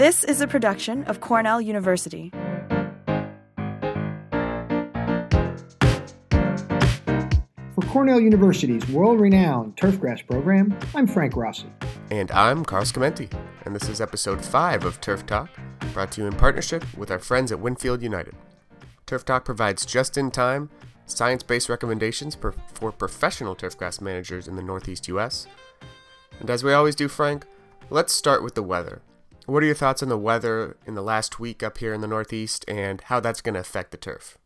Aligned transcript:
This 0.00 0.24
is 0.24 0.40
a 0.40 0.46
production 0.46 1.04
of 1.04 1.20
Cornell 1.20 1.60
University. 1.60 2.30
For 7.74 7.82
Cornell 7.86 8.18
University's 8.18 8.88
world 8.88 9.20
renowned 9.20 9.76
turfgrass 9.76 10.26
program, 10.26 10.74
I'm 10.94 11.06
Frank 11.06 11.36
Rossi. 11.36 11.66
And 12.10 12.30
I'm 12.30 12.64
Carl 12.64 12.84
Scamenti, 12.84 13.30
and 13.66 13.76
this 13.76 13.90
is 13.90 14.00
episode 14.00 14.42
5 14.42 14.86
of 14.86 15.02
Turf 15.02 15.26
Talk, 15.26 15.50
brought 15.92 16.12
to 16.12 16.22
you 16.22 16.26
in 16.26 16.32
partnership 16.32 16.82
with 16.96 17.10
our 17.10 17.18
friends 17.18 17.52
at 17.52 17.60
Winfield 17.60 18.00
United. 18.00 18.34
Turf 19.04 19.26
Talk 19.26 19.44
provides 19.44 19.84
just 19.84 20.16
in 20.16 20.30
time, 20.30 20.70
science 21.04 21.42
based 21.42 21.68
recommendations 21.68 22.36
per- 22.36 22.54
for 22.72 22.90
professional 22.90 23.54
turfgrass 23.54 24.00
managers 24.00 24.48
in 24.48 24.56
the 24.56 24.62
Northeast 24.62 25.08
US. 25.08 25.46
And 26.38 26.48
as 26.48 26.64
we 26.64 26.72
always 26.72 26.94
do, 26.94 27.06
Frank, 27.06 27.44
let's 27.90 28.14
start 28.14 28.42
with 28.42 28.54
the 28.54 28.62
weather. 28.62 29.02
What 29.50 29.64
are 29.64 29.66
your 29.66 29.74
thoughts 29.74 30.00
on 30.00 30.08
the 30.08 30.16
weather 30.16 30.76
in 30.86 30.94
the 30.94 31.02
last 31.02 31.40
week 31.40 31.60
up 31.60 31.78
here 31.78 31.92
in 31.92 32.02
the 32.02 32.06
Northeast 32.06 32.64
and 32.68 33.00
how 33.00 33.18
that's 33.18 33.40
going 33.40 33.54
to 33.54 33.60
affect 33.60 33.90
the 33.90 33.96
turf? 33.96 34.38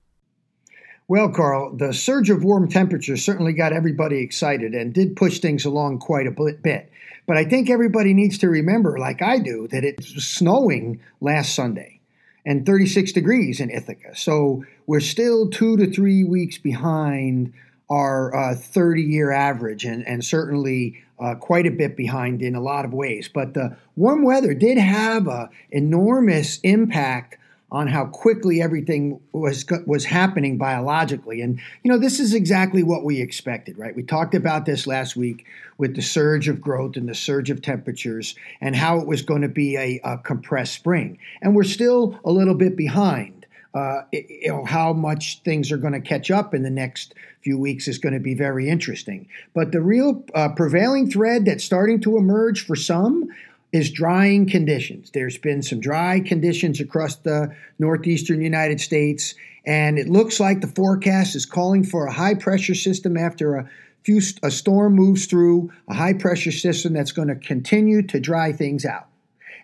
Well, 1.08 1.28
Carl, 1.28 1.76
the 1.76 1.92
surge 1.92 2.30
of 2.30 2.42
warm 2.42 2.70
temperatures 2.70 3.22
certainly 3.22 3.52
got 3.52 3.74
everybody 3.74 4.20
excited 4.20 4.72
and 4.72 4.94
did 4.94 5.14
push 5.14 5.40
things 5.40 5.66
along 5.66 5.98
quite 5.98 6.26
a 6.26 6.30
bit. 6.30 6.90
But 7.26 7.36
I 7.36 7.44
think 7.44 7.68
everybody 7.68 8.14
needs 8.14 8.38
to 8.38 8.48
remember, 8.48 8.98
like 8.98 9.20
I 9.20 9.40
do, 9.40 9.68
that 9.68 9.84
it 9.84 9.98
was 9.98 10.24
snowing 10.24 11.02
last 11.20 11.54
Sunday 11.54 12.00
and 12.46 12.64
36 12.64 13.12
degrees 13.12 13.60
in 13.60 13.68
Ithaca. 13.68 14.16
So 14.16 14.64
we're 14.86 15.00
still 15.00 15.50
two 15.50 15.76
to 15.76 15.92
three 15.92 16.24
weeks 16.24 16.56
behind 16.56 17.52
our 17.90 18.54
30 18.54 19.02
uh, 19.02 19.06
year 19.06 19.30
average 19.30 19.84
and, 19.84 20.06
and 20.06 20.24
certainly 20.24 21.02
uh, 21.18 21.34
quite 21.34 21.66
a 21.66 21.70
bit 21.70 21.96
behind 21.96 22.42
in 22.42 22.54
a 22.54 22.60
lot 22.60 22.84
of 22.84 22.92
ways. 22.92 23.28
But 23.32 23.54
the 23.54 23.76
warm 23.96 24.22
weather 24.22 24.54
did 24.54 24.78
have 24.78 25.28
an 25.28 25.48
enormous 25.70 26.58
impact 26.62 27.38
on 27.74 27.88
how 27.88 28.06
quickly 28.06 28.62
everything 28.62 29.20
was 29.32 29.64
was 29.84 30.04
happening 30.04 30.56
biologically. 30.56 31.40
And 31.40 31.60
you 31.82 31.90
know, 31.90 31.98
this 31.98 32.20
is 32.20 32.32
exactly 32.32 32.84
what 32.84 33.04
we 33.04 33.20
expected, 33.20 33.76
right? 33.76 33.96
We 33.96 34.04
talked 34.04 34.34
about 34.34 34.64
this 34.64 34.86
last 34.86 35.16
week 35.16 35.44
with 35.76 35.96
the 35.96 36.02
surge 36.02 36.46
of 36.46 36.60
growth 36.60 36.96
and 36.96 37.08
the 37.08 37.14
surge 37.14 37.50
of 37.50 37.62
temperatures 37.62 38.36
and 38.60 38.76
how 38.76 39.00
it 39.00 39.08
was 39.08 39.22
going 39.22 39.42
to 39.42 39.48
be 39.48 39.76
a, 39.76 40.00
a 40.04 40.18
compressed 40.18 40.74
spring. 40.74 41.18
And 41.42 41.56
we're 41.56 41.64
still 41.64 42.20
a 42.24 42.30
little 42.30 42.54
bit 42.54 42.76
behind. 42.76 43.43
Uh, 43.74 44.02
you 44.12 44.48
know 44.48 44.64
how 44.64 44.92
much 44.92 45.40
things 45.44 45.72
are 45.72 45.76
going 45.76 45.92
to 45.92 46.00
catch 46.00 46.30
up 46.30 46.54
in 46.54 46.62
the 46.62 46.70
next 46.70 47.14
few 47.42 47.58
weeks 47.58 47.88
is 47.88 47.98
going 47.98 48.14
to 48.14 48.20
be 48.20 48.34
very 48.34 48.68
interesting. 48.68 49.28
But 49.52 49.72
the 49.72 49.80
real 49.80 50.24
uh, 50.34 50.50
prevailing 50.50 51.10
thread 51.10 51.44
that's 51.44 51.64
starting 51.64 52.00
to 52.02 52.16
emerge 52.16 52.64
for 52.64 52.76
some 52.76 53.28
is 53.72 53.90
drying 53.90 54.48
conditions. 54.48 55.10
There's 55.12 55.36
been 55.36 55.60
some 55.60 55.80
dry 55.80 56.20
conditions 56.20 56.80
across 56.80 57.16
the 57.16 57.52
northeastern 57.80 58.40
United 58.40 58.80
States, 58.80 59.34
and 59.66 59.98
it 59.98 60.08
looks 60.08 60.38
like 60.38 60.60
the 60.60 60.68
forecast 60.68 61.34
is 61.34 61.44
calling 61.44 61.82
for 61.82 62.06
a 62.06 62.12
high 62.12 62.34
pressure 62.34 62.76
system 62.76 63.16
after 63.16 63.56
a 63.56 63.68
few 64.04 64.20
a 64.44 64.50
storm 64.50 64.94
moves 64.94 65.26
through 65.26 65.72
a 65.88 65.94
high 65.94 66.12
pressure 66.12 66.52
system 66.52 66.92
that's 66.92 67.10
going 67.10 67.28
to 67.28 67.34
continue 67.34 68.02
to 68.02 68.20
dry 68.20 68.52
things 68.52 68.84
out. 68.84 69.08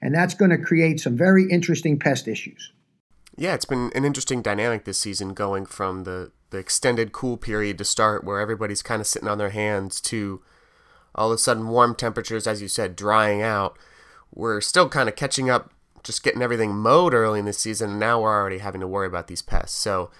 And 0.02 0.14
that's 0.14 0.34
going 0.34 0.50
to 0.50 0.58
create 0.58 0.98
some 0.98 1.16
very 1.16 1.48
interesting 1.48 1.98
pest 1.98 2.26
issues. 2.26 2.72
Yeah, 3.36 3.54
it's 3.54 3.64
been 3.64 3.90
an 3.94 4.04
interesting 4.04 4.42
dynamic 4.42 4.84
this 4.84 4.98
season 4.98 5.34
going 5.34 5.66
from 5.66 6.04
the, 6.04 6.32
the 6.50 6.58
extended 6.58 7.12
cool 7.12 7.36
period 7.36 7.78
to 7.78 7.84
start 7.84 8.24
where 8.24 8.40
everybody's 8.40 8.82
kind 8.82 9.00
of 9.00 9.06
sitting 9.06 9.28
on 9.28 9.38
their 9.38 9.50
hands 9.50 10.00
to 10.02 10.42
all 11.14 11.30
of 11.30 11.36
a 11.36 11.38
sudden 11.38 11.68
warm 11.68 11.94
temperatures, 11.94 12.46
as 12.46 12.60
you 12.60 12.68
said, 12.68 12.96
drying 12.96 13.42
out 13.42 13.78
we're 14.32 14.60
still 14.60 14.88
kind 14.88 15.08
of 15.08 15.16
catching 15.16 15.50
up, 15.50 15.72
just 16.02 16.22
getting 16.22 16.42
everything 16.42 16.74
mowed 16.74 17.14
early 17.14 17.38
in 17.38 17.44
the 17.44 17.52
season, 17.52 17.90
and 17.90 18.00
now 18.00 18.20
we're 18.20 18.34
already 18.34 18.58
having 18.58 18.80
to 18.80 18.86
worry 18.86 19.06
about 19.06 19.26
these 19.26 19.42
pests. 19.42 19.76
So, 19.78 20.10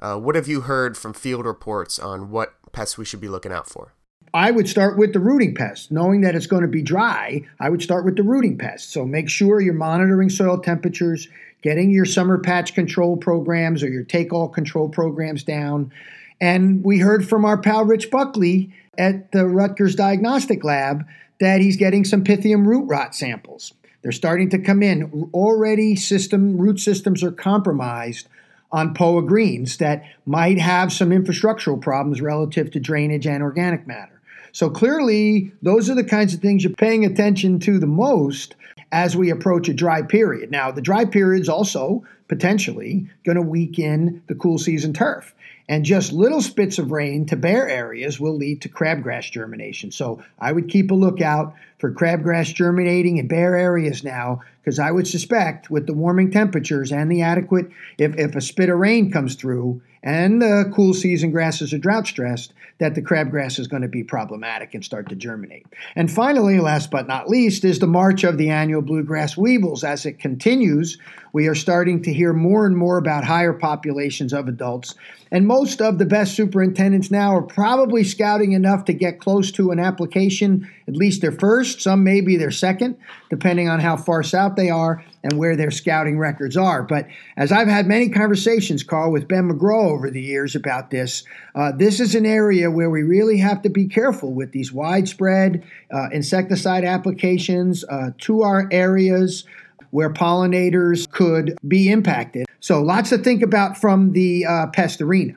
uh, 0.00 0.16
what 0.16 0.36
have 0.36 0.48
you 0.48 0.62
heard 0.62 0.96
from 0.96 1.12
field 1.12 1.44
reports 1.44 1.98
on 1.98 2.30
what 2.30 2.54
pests 2.72 2.96
we 2.96 3.04
should 3.04 3.20
be 3.20 3.28
looking 3.28 3.52
out 3.52 3.68
for? 3.68 3.94
I 4.34 4.50
would 4.50 4.68
start 4.68 4.98
with 4.98 5.12
the 5.12 5.20
rooting 5.20 5.54
pests. 5.54 5.90
Knowing 5.90 6.20
that 6.22 6.34
it's 6.34 6.46
going 6.46 6.62
to 6.62 6.68
be 6.68 6.82
dry, 6.82 7.42
I 7.60 7.70
would 7.70 7.82
start 7.82 8.04
with 8.04 8.16
the 8.16 8.22
rooting 8.22 8.58
pests. 8.58 8.92
So 8.92 9.04
make 9.04 9.28
sure 9.28 9.60
you're 9.60 9.74
monitoring 9.74 10.28
soil 10.28 10.58
temperatures, 10.58 11.28
getting 11.62 11.90
your 11.90 12.04
summer 12.04 12.38
patch 12.38 12.74
control 12.74 13.16
programs 13.16 13.82
or 13.82 13.88
your 13.88 14.04
take 14.04 14.32
all 14.32 14.48
control 14.48 14.88
programs 14.88 15.42
down. 15.42 15.92
And 16.40 16.84
we 16.84 16.98
heard 16.98 17.28
from 17.28 17.44
our 17.44 17.58
pal 17.58 17.84
Rich 17.84 18.10
Buckley 18.10 18.72
at 18.96 19.32
the 19.32 19.46
Rutgers 19.46 19.94
Diagnostic 19.94 20.64
Lab 20.64 21.06
that 21.40 21.60
he's 21.60 21.76
getting 21.76 22.04
some 22.04 22.24
Pythium 22.24 22.66
root 22.66 22.84
rot 22.84 23.14
samples. 23.14 23.72
They're 24.02 24.12
starting 24.12 24.50
to 24.50 24.58
come 24.58 24.82
in. 24.82 25.30
Already, 25.34 25.96
system 25.96 26.58
root 26.58 26.80
systems 26.80 27.22
are 27.22 27.32
compromised 27.32 28.28
on 28.70 28.94
POA 28.94 29.22
greens 29.22 29.78
that 29.78 30.04
might 30.26 30.58
have 30.58 30.92
some 30.92 31.10
infrastructural 31.10 31.80
problems 31.80 32.20
relative 32.20 32.70
to 32.72 32.80
drainage 32.80 33.26
and 33.26 33.42
organic 33.42 33.86
matter. 33.86 34.17
So 34.58 34.68
clearly, 34.68 35.52
those 35.62 35.88
are 35.88 35.94
the 35.94 36.02
kinds 36.02 36.34
of 36.34 36.40
things 36.40 36.64
you're 36.64 36.72
paying 36.72 37.04
attention 37.04 37.60
to 37.60 37.78
the 37.78 37.86
most 37.86 38.56
as 38.92 39.16
we 39.16 39.30
approach 39.30 39.68
a 39.68 39.74
dry 39.74 40.02
period. 40.02 40.50
Now, 40.50 40.70
the 40.70 40.82
dry 40.82 41.04
period 41.04 41.42
is 41.42 41.48
also 41.48 42.04
potentially 42.28 43.08
going 43.24 43.36
to 43.36 43.42
weaken 43.42 44.22
the 44.26 44.34
cool 44.34 44.58
season 44.58 44.92
turf 44.92 45.34
and 45.68 45.84
just 45.84 46.12
little 46.12 46.40
spits 46.40 46.78
of 46.78 46.90
rain 46.90 47.26
to 47.26 47.36
bare 47.36 47.68
areas 47.68 48.18
will 48.18 48.34
lead 48.34 48.62
to 48.62 48.68
crabgrass 48.68 49.30
germination. 49.30 49.92
So 49.92 50.22
I 50.38 50.52
would 50.52 50.68
keep 50.68 50.90
a 50.90 50.94
lookout 50.94 51.54
for 51.78 51.92
crabgrass 51.92 52.54
germinating 52.54 53.18
in 53.18 53.28
bare 53.28 53.56
areas 53.56 54.02
now, 54.02 54.40
because 54.60 54.78
I 54.78 54.90
would 54.90 55.06
suspect 55.06 55.70
with 55.70 55.86
the 55.86 55.92
warming 55.92 56.30
temperatures 56.30 56.90
and 56.90 57.10
the 57.12 57.22
adequate, 57.22 57.70
if, 57.98 58.16
if 58.18 58.34
a 58.34 58.40
spit 58.40 58.70
of 58.70 58.78
rain 58.78 59.12
comes 59.12 59.34
through 59.34 59.82
and 60.02 60.40
the 60.40 60.72
cool 60.74 60.94
season 60.94 61.30
grasses 61.30 61.74
are 61.74 61.78
drought 61.78 62.06
stressed, 62.06 62.54
that 62.78 62.94
the 62.94 63.02
crabgrass 63.02 63.58
is 63.58 63.66
going 63.66 63.82
to 63.82 63.88
be 63.88 64.04
problematic 64.04 64.72
and 64.72 64.84
start 64.84 65.08
to 65.08 65.16
germinate. 65.16 65.66
And 65.96 66.10
finally, 66.10 66.60
last 66.60 66.90
but 66.90 67.08
not 67.08 67.28
least, 67.28 67.64
is 67.64 67.78
the 67.78 67.86
march 67.86 68.24
of 68.24 68.38
the 68.38 68.50
annual 68.50 68.77
bluegrass 68.82 69.36
weevils. 69.36 69.84
As 69.84 70.06
it 70.06 70.18
continues, 70.18 70.98
we 71.32 71.46
are 71.46 71.54
starting 71.54 72.02
to 72.02 72.12
hear 72.12 72.32
more 72.32 72.66
and 72.66 72.76
more 72.76 72.98
about 72.98 73.24
higher 73.24 73.52
populations 73.52 74.32
of 74.32 74.48
adults. 74.48 74.94
And 75.30 75.46
most 75.46 75.80
of 75.82 75.98
the 75.98 76.06
best 76.06 76.34
superintendents 76.34 77.10
now 77.10 77.36
are 77.36 77.42
probably 77.42 78.04
scouting 78.04 78.52
enough 78.52 78.84
to 78.86 78.92
get 78.92 79.20
close 79.20 79.50
to 79.52 79.70
an 79.70 79.78
application, 79.78 80.68
at 80.88 80.96
least 80.96 81.20
their 81.20 81.32
first, 81.32 81.82
some 81.82 82.02
maybe 82.02 82.36
their 82.36 82.50
second, 82.50 82.96
depending 83.28 83.68
on 83.68 83.78
how 83.78 83.96
far 83.96 84.22
south 84.22 84.56
they 84.56 84.70
are 84.70 85.04
and 85.22 85.38
where 85.38 85.54
their 85.54 85.70
scouting 85.70 86.18
records 86.18 86.56
are. 86.56 86.82
But 86.82 87.06
as 87.36 87.52
I've 87.52 87.68
had 87.68 87.86
many 87.86 88.08
conversations, 88.08 88.82
Carl, 88.82 89.12
with 89.12 89.28
Ben 89.28 89.50
McGraw 89.50 89.90
over 89.90 90.10
the 90.10 90.22
years 90.22 90.56
about 90.56 90.90
this, 90.90 91.24
uh, 91.54 91.72
this 91.72 92.00
is 92.00 92.14
an 92.14 92.24
area 92.24 92.70
where 92.70 92.88
we 92.88 93.02
really 93.02 93.36
have 93.38 93.60
to 93.62 93.68
be 93.68 93.86
careful 93.86 94.32
with 94.32 94.52
these 94.52 94.72
widespread 94.72 95.62
uh, 95.92 96.08
insecticide 96.10 96.84
applications 96.84 97.84
uh, 97.84 98.10
to 98.18 98.42
our 98.42 98.66
areas 98.70 99.44
where 99.90 100.10
pollinators 100.10 101.10
could 101.10 101.56
be 101.66 101.90
impacted. 101.90 102.46
So 102.60 102.82
lots 102.82 103.10
to 103.10 103.18
think 103.18 103.42
about 103.42 103.76
from 103.76 104.12
the 104.12 104.46
uh, 104.46 104.66
pest 104.68 105.00
arena. 105.00 105.34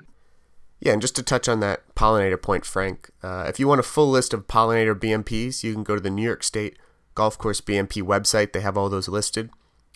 Yeah, 0.81 0.93
and 0.93 1.01
just 1.01 1.15
to 1.17 1.23
touch 1.23 1.47
on 1.47 1.59
that 1.59 1.83
pollinator 1.93 2.41
point, 2.41 2.65
Frank, 2.65 3.11
uh, 3.21 3.45
if 3.47 3.59
you 3.59 3.67
want 3.67 3.79
a 3.79 3.83
full 3.83 4.09
list 4.09 4.33
of 4.33 4.47
pollinator 4.47 4.95
BMPs, 4.95 5.63
you 5.63 5.73
can 5.73 5.83
go 5.83 5.93
to 5.93 6.01
the 6.01 6.09
New 6.09 6.23
York 6.23 6.43
State 6.43 6.77
Golf 7.13 7.37
Course 7.37 7.61
BMP 7.61 8.01
website. 8.01 8.51
They 8.51 8.61
have 8.61 8.75
all 8.75 8.89
those 8.89 9.07
listed. 9.07 9.51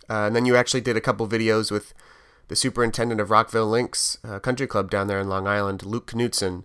Uh, 0.08 0.28
and 0.28 0.36
then 0.36 0.46
you 0.46 0.56
actually 0.56 0.82
did 0.82 0.96
a 0.96 1.02
couple 1.02 1.28
videos 1.28 1.72
with 1.72 1.96
the 2.50 2.56
superintendent 2.56 3.20
of 3.20 3.32
Rockville 3.32 3.68
Links 3.68 4.20
uh, 4.24 4.38
Country 4.38 4.68
Club 4.68 4.92
down 4.92 5.08
there 5.08 5.20
in 5.20 5.28
Long 5.28 5.48
Island, 5.48 5.84
Luke 5.84 6.12
Knutson, 6.12 6.64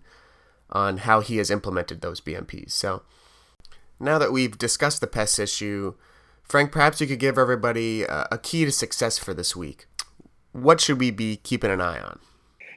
on 0.69 0.99
how 0.99 1.21
he 1.21 1.39
has 1.39 1.51
implemented 1.51 2.03
those 2.03 2.21
BMPs. 2.21 2.73
So 2.73 3.03
now 3.99 4.19
that 4.19 4.33
we've 4.33 4.59
discussed 4.59 5.01
the 5.01 5.07
pest 5.07 5.39
issue, 5.39 5.95
Frank, 6.43 6.73
perhaps 6.73 7.01
you 7.01 7.07
could 7.07 7.21
give 7.21 7.39
everybody 7.39 8.03
a, 8.03 8.29
a 8.31 8.37
key 8.37 8.67
to 8.67 8.73
success 8.73 9.17
for 9.17 9.33
this 9.33 9.57
week. 9.57 9.87
What 10.53 10.79
should 10.79 11.01
we 11.01 11.11
be 11.11 11.37
keeping 11.37 11.71
an 11.71 11.81
eye 11.81 12.01
on? 12.01 12.19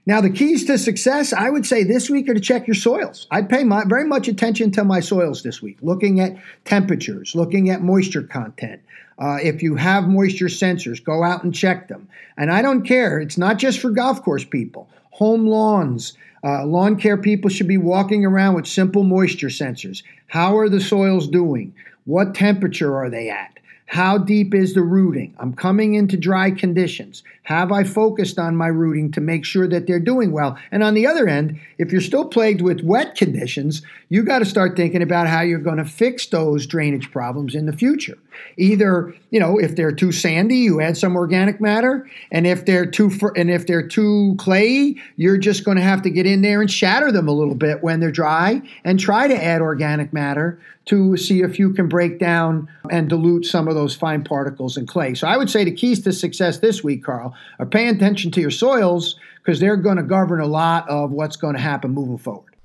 Now, 0.05 0.19
the 0.19 0.29
keys 0.29 0.65
to 0.65 0.77
success, 0.77 1.31
I 1.31 1.49
would 1.49 1.65
say 1.65 1.83
this 1.83 2.09
week 2.09 2.27
are 2.27 2.33
to 2.33 2.39
check 2.41 2.67
your 2.67 2.75
soils. 2.75 3.25
I'd 3.31 3.47
pay 3.47 3.63
my, 3.63 3.85
very 3.85 4.05
much 4.05 4.27
attention 4.27 4.69
to 4.71 4.83
my 4.83 4.99
soils 4.99 5.43
this 5.43 5.61
week, 5.61 5.77
looking 5.81 6.19
at 6.19 6.35
temperatures, 6.65 7.35
looking 7.35 7.69
at 7.69 7.81
moisture 7.81 8.23
content. 8.23 8.81
Uh, 9.17 9.37
if 9.41 9.63
you 9.63 9.75
have 9.75 10.09
moisture 10.09 10.47
sensors, 10.47 11.01
go 11.01 11.23
out 11.23 11.45
and 11.45 11.55
check 11.55 11.87
them. 11.87 12.09
And 12.35 12.51
I 12.51 12.61
don't 12.61 12.83
care, 12.83 13.19
it's 13.19 13.37
not 13.37 13.59
just 13.59 13.79
for 13.79 13.91
golf 13.91 14.21
course 14.23 14.43
people, 14.43 14.89
home 15.11 15.47
lawns. 15.47 16.17
Uh, 16.43 16.65
lawn 16.65 16.97
care 16.97 17.15
people 17.15 17.49
should 17.49 17.69
be 17.69 17.77
walking 17.77 18.25
around 18.25 18.55
with 18.55 18.67
simple 18.67 19.03
moisture 19.03 19.47
sensors. 19.47 20.03
How 20.27 20.57
are 20.57 20.67
the 20.67 20.81
soils 20.81 21.29
doing? 21.29 21.73
What 22.03 22.35
temperature 22.35 22.97
are 22.97 23.09
they 23.09 23.29
at? 23.29 23.57
How 23.93 24.17
deep 24.17 24.55
is 24.55 24.73
the 24.73 24.81
rooting? 24.81 25.35
I'm 25.37 25.53
coming 25.53 25.93
into 25.93 26.17
dry 26.17 26.49
conditions. 26.49 27.21
Have 27.43 27.71
I 27.71 27.83
focused 27.83 28.39
on 28.39 28.55
my 28.55 28.65
rooting 28.65 29.11
to 29.11 29.21
make 29.21 29.45
sure 29.45 29.67
that 29.67 29.85
they're 29.85 29.99
doing 29.99 30.31
well? 30.31 30.57
And 30.71 30.81
on 30.81 30.95
the 30.95 31.05
other 31.05 31.27
end, 31.27 31.59
if 31.77 31.91
you're 31.91 32.01
still 32.01 32.25
plagued 32.25 32.61
with 32.61 32.81
wet 32.81 33.13
conditions, 33.13 33.83
you 34.09 34.23
got 34.23 34.39
to 34.39 34.45
start 34.45 34.75
thinking 34.75 35.03
about 35.03 35.27
how 35.27 35.41
you're 35.41 35.59
going 35.59 35.77
to 35.77 35.85
fix 35.85 36.25
those 36.25 36.65
drainage 36.65 37.11
problems 37.11 37.53
in 37.53 37.67
the 37.67 37.71
future. 37.71 38.17
Either, 38.57 39.13
you 39.31 39.39
know, 39.39 39.57
if 39.57 39.75
they're 39.75 39.91
too 39.91 40.11
sandy, 40.11 40.57
you 40.57 40.81
add 40.81 40.97
some 40.97 41.15
organic 41.15 41.59
matter, 41.59 42.09
and 42.31 42.45
if 42.45 42.65
they're 42.65 42.85
too 42.85 43.09
fr- 43.09 43.33
and 43.35 43.49
if 43.49 43.67
they're 43.67 43.87
too 43.87 44.35
clayey, 44.37 44.99
you're 45.17 45.37
just 45.37 45.63
going 45.63 45.77
to 45.77 45.83
have 45.83 46.01
to 46.01 46.09
get 46.09 46.25
in 46.25 46.41
there 46.41 46.61
and 46.61 46.71
shatter 46.71 47.11
them 47.11 47.27
a 47.27 47.31
little 47.31 47.55
bit 47.55 47.83
when 47.83 47.99
they're 47.99 48.11
dry 48.11 48.61
and 48.83 48.99
try 48.99 49.27
to 49.27 49.43
add 49.43 49.61
organic 49.61 50.13
matter 50.13 50.59
to 50.85 51.15
see 51.15 51.41
if 51.41 51.57
you 51.57 51.73
can 51.73 51.87
break 51.87 52.19
down 52.19 52.69
and 52.89 53.09
dilute 53.09 53.45
some 53.45 53.67
of 53.67 53.75
those 53.75 53.95
fine 53.95 54.23
particles 54.23 54.75
in 54.75 54.85
clay. 54.85 55.13
So 55.13 55.27
I 55.27 55.37
would 55.37 55.49
say 55.49 55.63
the 55.63 55.71
keys 55.71 56.01
to 56.03 56.11
success 56.11 56.59
this 56.59 56.83
week, 56.83 57.03
Carl, 57.03 57.33
are 57.59 57.65
paying 57.65 57.95
attention 57.95 58.31
to 58.31 58.41
your 58.41 58.51
soils 58.51 59.15
because 59.37 59.59
they're 59.59 59.77
going 59.77 59.97
to 59.97 60.03
govern 60.03 60.41
a 60.41 60.47
lot 60.47 60.87
of 60.89 61.11
what's 61.11 61.35
going 61.35 61.55
to 61.55 61.61
happen 61.61 61.91
moving 61.91 62.17
forward. 62.17 62.55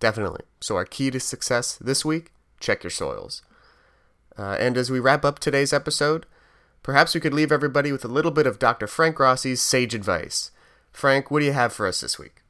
Definitely. 0.00 0.42
So 0.60 0.76
our 0.76 0.84
key 0.84 1.10
to 1.10 1.20
success 1.20 1.76
this 1.76 2.04
week, 2.04 2.32
check 2.60 2.82
your 2.84 2.90
soils. 2.90 3.42
Uh, 4.38 4.56
and 4.58 4.76
as 4.76 4.90
we 4.90 5.00
wrap 5.00 5.24
up 5.24 5.38
today's 5.38 5.72
episode, 5.72 6.26
perhaps 6.82 7.14
we 7.14 7.20
could 7.20 7.34
leave 7.34 7.52
everybody 7.52 7.92
with 7.92 8.04
a 8.04 8.08
little 8.08 8.30
bit 8.30 8.46
of 8.46 8.58
Dr. 8.58 8.86
Frank 8.86 9.18
Rossi's 9.18 9.60
sage 9.60 9.94
advice. 9.94 10.50
Frank, 10.92 11.30
what 11.30 11.40
do 11.40 11.46
you 11.46 11.52
have 11.52 11.72
for 11.72 11.86
us 11.86 12.00
this 12.00 12.18
week? 12.18 12.42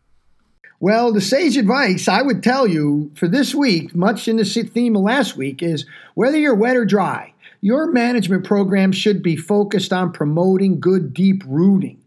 Well, 0.81 1.13
the 1.13 1.21
sage 1.21 1.57
advice 1.57 2.09
I 2.09 2.21
would 2.23 2.43
tell 2.43 2.67
you 2.67 3.11
for 3.15 3.29
this 3.29 3.55
week, 3.55 3.95
much 3.95 4.29
in 4.29 4.37
the 4.37 4.45
theme 4.45 4.97
of 4.97 5.03
last 5.03 5.37
week, 5.37 5.63
is 5.63 5.87
whether 6.15 6.39
you're 6.39 6.55
wet 6.55 6.77
or 6.77 6.85
dry, 6.85 7.33
your 7.61 7.91
management 7.91 8.45
program 8.45 8.93
should 8.93 9.23
be 9.23 9.37
focused 9.37 9.93
on 9.93 10.13
promoting 10.13 10.81
good 10.81 11.15
deep 11.15 11.43
rooting. 11.47 11.99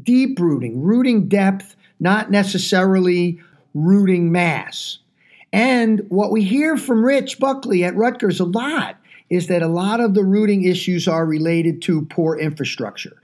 Deep 0.00 0.38
rooting, 0.38 0.80
rooting 0.80 1.28
depth, 1.28 1.74
not 1.98 2.30
necessarily 2.30 3.40
rooting 3.74 4.30
mass. 4.30 4.98
And 5.52 6.06
what 6.08 6.30
we 6.30 6.44
hear 6.44 6.76
from 6.76 7.04
Rich 7.04 7.40
Buckley 7.40 7.84
at 7.84 7.96
Rutgers 7.96 8.40
a 8.40 8.44
lot 8.44 8.96
is 9.32 9.46
that 9.46 9.62
a 9.62 9.68
lot 9.68 9.98
of 10.00 10.14
the 10.14 10.22
rooting 10.22 10.64
issues 10.64 11.08
are 11.08 11.24
related 11.24 11.80
to 11.82 12.02
poor 12.06 12.38
infrastructure 12.38 13.16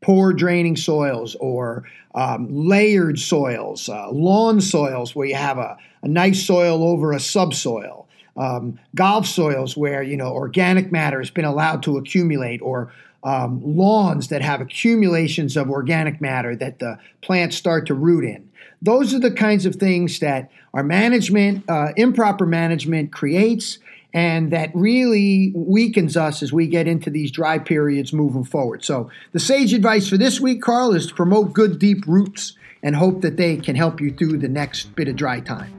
poor 0.00 0.32
draining 0.32 0.76
soils 0.76 1.36
or 1.40 1.84
um, 2.14 2.48
layered 2.50 3.18
soils, 3.18 3.88
uh, 3.88 4.10
lawn 4.10 4.60
soils 4.60 5.14
where 5.14 5.26
you 5.26 5.34
have 5.34 5.58
a, 5.58 5.76
a 6.02 6.08
nice 6.08 6.44
soil 6.44 6.82
over 6.82 7.12
a 7.12 7.20
subsoil, 7.20 8.08
um, 8.36 8.78
golf 8.94 9.26
soils 9.26 9.76
where 9.76 10.02
you 10.02 10.16
know 10.16 10.32
organic 10.32 10.90
matter 10.90 11.18
has 11.18 11.30
been 11.30 11.44
allowed 11.44 11.82
to 11.82 11.96
accumulate, 11.98 12.60
or 12.62 12.92
um, 13.22 13.60
lawns 13.62 14.28
that 14.28 14.42
have 14.42 14.60
accumulations 14.60 15.56
of 15.56 15.70
organic 15.70 16.20
matter 16.20 16.56
that 16.56 16.78
the 16.78 16.98
plants 17.20 17.56
start 17.56 17.86
to 17.86 17.94
root 17.94 18.24
in. 18.24 18.50
Those 18.82 19.12
are 19.12 19.20
the 19.20 19.30
kinds 19.30 19.66
of 19.66 19.76
things 19.76 20.20
that 20.20 20.50
our 20.72 20.82
management, 20.82 21.68
uh, 21.68 21.88
improper 21.96 22.46
management, 22.46 23.12
creates 23.12 23.78
and 24.12 24.52
that 24.52 24.70
really 24.74 25.52
weakens 25.54 26.16
us 26.16 26.42
as 26.42 26.52
we 26.52 26.66
get 26.66 26.88
into 26.88 27.10
these 27.10 27.30
dry 27.30 27.58
periods 27.58 28.12
moving 28.12 28.44
forward. 28.44 28.84
So, 28.84 29.10
the 29.32 29.40
sage 29.40 29.72
advice 29.72 30.08
for 30.08 30.16
this 30.16 30.40
week, 30.40 30.62
Carl, 30.62 30.94
is 30.94 31.06
to 31.06 31.14
promote 31.14 31.52
good 31.52 31.78
deep 31.78 32.04
roots 32.06 32.56
and 32.82 32.96
hope 32.96 33.20
that 33.20 33.36
they 33.36 33.56
can 33.56 33.76
help 33.76 34.00
you 34.00 34.12
through 34.12 34.38
the 34.38 34.48
next 34.48 34.96
bit 34.96 35.06
of 35.08 35.16
dry 35.16 35.40
time. 35.40 35.74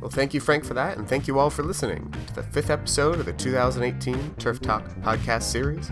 Well, 0.00 0.10
thank 0.10 0.34
you, 0.34 0.40
Frank, 0.40 0.64
for 0.66 0.74
that, 0.74 0.98
and 0.98 1.08
thank 1.08 1.26
you 1.26 1.38
all 1.38 1.48
for 1.48 1.62
listening 1.62 2.14
to 2.26 2.34
the 2.34 2.42
fifth 2.42 2.68
episode 2.68 3.20
of 3.20 3.24
the 3.24 3.32
2018 3.32 4.34
Turf 4.34 4.60
Talk 4.60 4.86
podcast 5.00 5.44
series, 5.44 5.90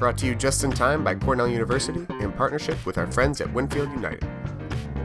brought 0.00 0.18
to 0.18 0.26
you 0.26 0.34
just 0.34 0.64
in 0.64 0.72
time 0.72 1.04
by 1.04 1.14
Cornell 1.14 1.46
University 1.46 2.04
in 2.18 2.32
partnership 2.32 2.84
with 2.84 2.98
our 2.98 3.06
friends 3.12 3.40
at 3.40 3.52
Winfield 3.52 3.92
United. 3.92 4.28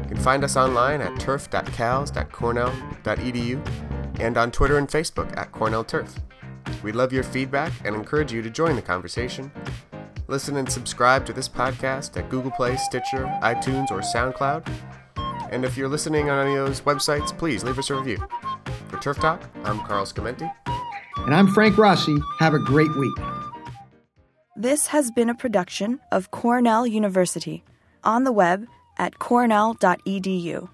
You 0.01 0.07
can 0.07 0.17
find 0.17 0.43
us 0.43 0.57
online 0.57 1.01
at 1.01 1.19
turf.cals.cornell.edu 1.19 3.86
and 4.19 4.37
on 4.37 4.51
Twitter 4.51 4.77
and 4.77 4.87
Facebook 4.87 5.35
at 5.37 5.51
Cornell 5.51 5.83
Turf. 5.83 6.15
We'd 6.83 6.95
love 6.95 7.13
your 7.13 7.23
feedback 7.23 7.71
and 7.85 7.95
encourage 7.95 8.31
you 8.31 8.41
to 8.41 8.49
join 8.49 8.75
the 8.75 8.81
conversation. 8.81 9.51
Listen 10.27 10.57
and 10.57 10.69
subscribe 10.69 11.25
to 11.25 11.33
this 11.33 11.47
podcast 11.47 12.17
at 12.17 12.29
Google 12.29 12.51
Play, 12.51 12.75
Stitcher, 12.77 13.25
iTunes, 13.41 13.91
or 13.91 14.01
SoundCloud. 14.01 14.67
And 15.51 15.63
if 15.63 15.77
you're 15.77 15.87
listening 15.87 16.29
on 16.29 16.45
any 16.45 16.57
of 16.57 16.67
those 16.67 16.81
websites, 16.81 17.35
please 17.37 17.63
leave 17.63 17.79
us 17.79 17.89
a 17.89 17.95
review. 17.95 18.17
For 18.89 18.99
Turf 18.99 19.17
Talk, 19.17 19.41
I'm 19.63 19.79
Carl 19.81 20.05
Scamenti. 20.05 20.51
And 21.19 21.33
I'm 21.33 21.47
Frank 21.47 21.77
Rossi. 21.77 22.17
Have 22.39 22.53
a 22.53 22.59
great 22.59 22.93
week. 22.97 23.17
This 24.55 24.87
has 24.87 25.11
been 25.11 25.29
a 25.29 25.35
production 25.35 25.99
of 26.11 26.31
Cornell 26.31 26.87
University 26.87 27.63
on 28.03 28.23
the 28.23 28.31
web 28.31 28.65
at 28.97 29.19
cornell.edu. 29.19 30.69